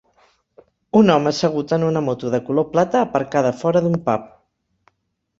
Un 0.99 1.11
home 1.15 1.31
assegut 1.33 1.73
en 1.77 1.85
una 1.89 2.01
moto 2.05 2.31
de 2.35 2.39
color 2.47 2.65
plata, 2.71 3.01
aparcada 3.09 3.51
fora 3.59 3.83
d'un 3.85 3.99
pub. 4.09 4.25